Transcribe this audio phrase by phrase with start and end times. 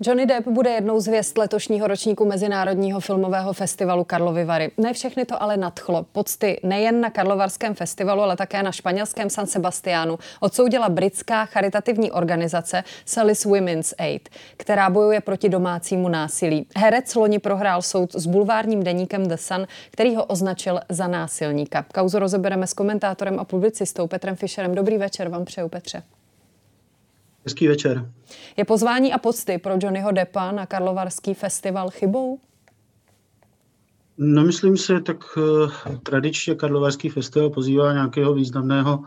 [0.00, 4.70] Johnny Depp bude jednou z hvězd letošního ročníku Mezinárodního filmového festivalu Karlovy Vary.
[4.78, 6.06] Ne všechny to ale nadchlo.
[6.12, 12.84] Pocty nejen na Karlovarském festivalu, ale také na španělském San Sebastiánu odsoudila britská charitativní organizace
[13.04, 16.66] Salis Women's Aid, která bojuje proti domácímu násilí.
[16.76, 21.84] Herec loni prohrál soud s bulvárním deníkem The Sun, který ho označil za násilníka.
[21.94, 24.74] Kauzu rozebereme s komentátorem a publicistou Petrem Fischerem.
[24.74, 26.02] Dobrý večer vám přeju, Petře.
[27.44, 28.12] Hezký večer.
[28.56, 32.38] Je pozvání a pocty pro Johnnyho Deppa na Karlovarský festival chybou?
[34.18, 39.04] No myslím si, tak uh, tradičně Karlovarský festival pozývá nějakého významného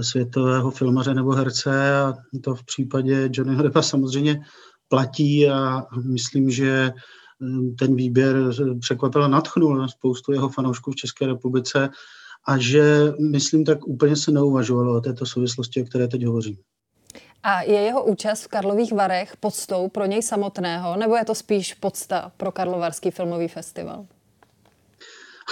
[0.00, 2.14] světového filmaře nebo herce a
[2.44, 4.44] to v případě Johnnyho Deppa samozřejmě
[4.88, 8.36] platí a myslím, že eh, ten výběr
[8.80, 11.88] překvapil a natchnul na spoustu jeho fanoušků v České republice
[12.46, 16.56] a že, myslím, tak úplně se neuvažovalo o této souvislosti, o které teď hovořím.
[17.44, 21.74] A je jeho účast v Karlových Varech podstou pro něj samotného, nebo je to spíš
[21.74, 24.06] podsta pro Karlovarský filmový festival?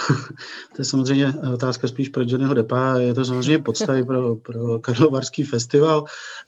[0.75, 2.97] to je samozřejmě otázka spíš pro Johnnyho Deppa.
[2.97, 6.05] Je to samozřejmě podsta pro, pro Karlovarský festival.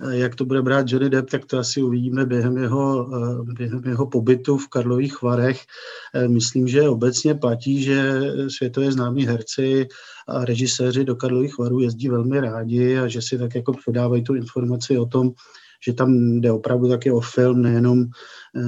[0.10, 3.10] Jak to bude brát Johnny Depp, tak to asi uvidíme během jeho,
[3.44, 5.62] během jeho pobytu v Karlových Varech.
[6.28, 9.88] Myslím, že obecně platí, že světově známí herci
[10.28, 14.36] a režiséři do Karlových Varů jezdí velmi rádi a že si tak jako předávají tu
[14.36, 15.32] informaci o tom,
[15.88, 18.06] že tam jde opravdu taky o film, nejenom,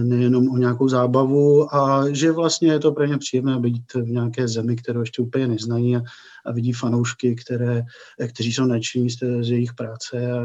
[0.04, 4.48] nejenom o nějakou zábavu a že vlastně je to pro ně příjemné být v nějaké
[4.48, 6.02] zemi, kterou ještě úplně neznají a,
[6.48, 7.84] a vidí fanoušky, které,
[8.28, 10.38] kteří jsou nadšení z, z jejich práce a,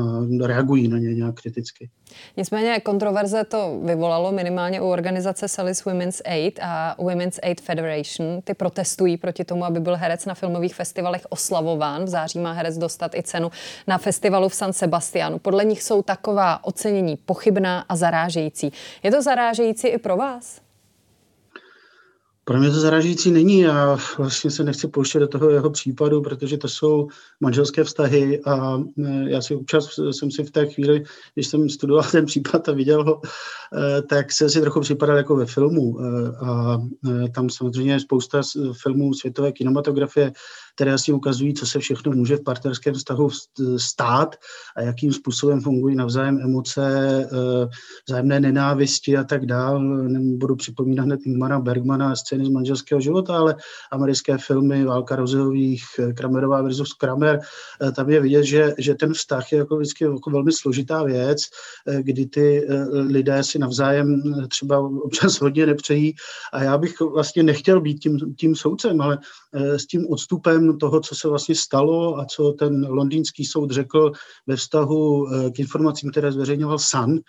[0.46, 1.90] reagují na ně nějak kriticky.
[2.36, 8.42] Nicméně kontroverze to vyvolalo minimálně u organizace Salis Women's Aid a Women's Aid Federation.
[8.44, 12.04] Ty protestují proti tomu, aby byl herec na filmových festivalech oslavován.
[12.04, 13.50] V září má herec dostat i cenu
[13.86, 15.38] na festivalu v San Sebastianu.
[15.38, 18.72] Podle nich jsou taková ocenění pochybná a zarážející.
[19.02, 20.63] Je to zarážející i pro vás?
[22.44, 23.60] Pro mě to zaražující není.
[23.60, 27.08] Já vlastně se nechci pouštět do toho jeho případu, protože to jsou
[27.40, 31.04] manželské vztahy a e, já si občas jsem si v té chvíli,
[31.34, 33.20] když jsem studoval ten případ a viděl ho,
[33.98, 36.00] e, tak jsem si trochu připadal jako ve filmu.
[36.00, 36.04] E,
[36.46, 36.78] a
[37.34, 38.40] tam samozřejmě je spousta
[38.82, 40.32] filmů světové kinematografie,
[40.74, 43.30] které asi ukazují, co se všechno může v partnerském vztahu
[43.76, 44.36] stát
[44.76, 47.28] a jakým způsobem fungují navzájem emoce,
[48.08, 49.80] vzájemné nenávisti a tak dál.
[50.08, 53.56] Nebudu připomínat hned Ingmara Bergmana scény z manželského života, ale
[53.92, 55.84] americké filmy Válka Rozeových,
[56.16, 57.40] Kramerová versus Kramer,
[57.80, 61.42] eh, tam je vidět, že, že ten vztah je jako vždycky jako velmi složitá věc,
[61.86, 66.14] eh, kdy ty eh, lidé si navzájem třeba občas hodně nepřejí
[66.52, 69.18] a já bych vlastně nechtěl být tím, tím soudcem, ale
[69.52, 74.12] s tím odstupem toho, co se vlastně stalo a co ten londýnský soud řekl
[74.46, 77.22] ve vztahu k informacím, které zveřejňoval Sun, Eh,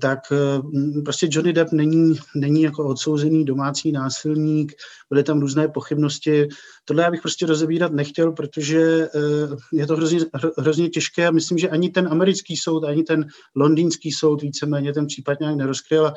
[0.00, 4.72] tak eh, prostě Johnny Depp není, není jako odsouzený domácí násilník,
[5.10, 6.48] byly tam různé pochybnosti.
[6.84, 8.80] Tohle já bych prostě rozebírat nechtěl, protože
[9.14, 10.20] eh, je to hrozně,
[10.58, 13.26] hrozně těžké a myslím, že ani ten americký soud, ani ten
[13.56, 16.12] londýnský soud víceméně ten případ nějak nerozkryl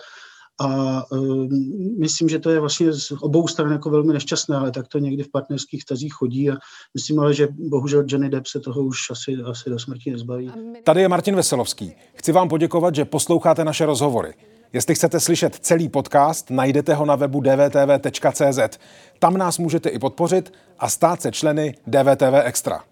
[0.59, 1.47] a uh,
[1.99, 5.23] myslím, že to je vlastně z obou stran jako velmi nešťastné, ale tak to někdy
[5.23, 6.55] v partnerských tazích chodí a
[6.93, 10.51] myslím ale, že bohužel Johnny Depp se toho už asi, asi do smrti nezbaví.
[10.83, 11.93] Tady je Martin Veselovský.
[12.13, 14.33] Chci vám poděkovat, že posloucháte naše rozhovory.
[14.73, 18.79] Jestli chcete slyšet celý podcast, najdete ho na webu dvtv.cz.
[19.19, 22.83] Tam nás můžete i podpořit a stát se členy DVTV Extra.